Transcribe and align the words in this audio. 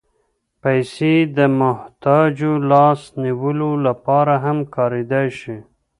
پېسې 0.61 1.13
د 1.37 1.39
محتاجو 1.59 2.53
لاس 2.71 3.01
نیولو 3.23 3.71
لپاره 3.87 4.33
هم 4.45 4.57
کارېدای 4.75 5.27
شي. 5.39 5.57